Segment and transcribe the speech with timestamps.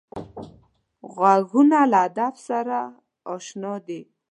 [1.13, 2.79] غوږونه له ادب سره
[3.33, 4.01] اشنا دي